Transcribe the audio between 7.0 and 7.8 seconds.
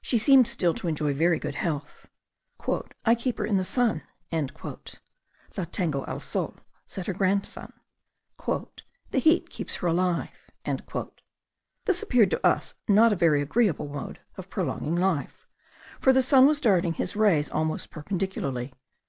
her grandson;